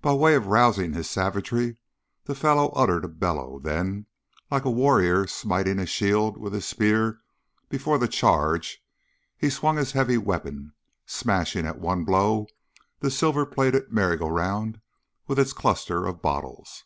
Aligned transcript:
By 0.00 0.12
way 0.12 0.36
of 0.36 0.46
rousing 0.46 0.92
his 0.92 1.10
savagery, 1.10 1.76
the 2.22 2.36
fellow 2.36 2.68
uttered 2.68 3.04
a 3.04 3.08
bellow, 3.08 3.58
then, 3.58 4.06
like 4.48 4.64
a 4.64 4.70
warrior 4.70 5.26
smiting 5.26 5.78
his 5.78 5.88
shield 5.90 6.36
with 6.38 6.52
his 6.52 6.64
spear 6.64 7.18
before 7.68 7.98
the 7.98 8.06
charge, 8.06 8.80
he 9.36 9.50
swung 9.50 9.76
his 9.76 9.90
heavy 9.90 10.18
weapon, 10.18 10.72
smashing 11.04 11.66
at 11.66 11.80
one 11.80 12.04
blow 12.04 12.46
that 13.00 13.10
silver 13.10 13.44
plated 13.44 13.90
merry 13.92 14.16
go 14.16 14.28
round 14.28 14.80
with 15.26 15.36
its 15.40 15.52
cluster 15.52 16.06
of 16.06 16.22
bottles. 16.22 16.84